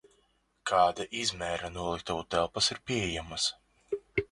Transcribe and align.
Kāda 0.71 1.05
izmēra 1.19 1.69
noliktavu 1.75 2.25
telpas 2.37 2.73
ir 2.77 2.83
pieejamas? 2.91 3.49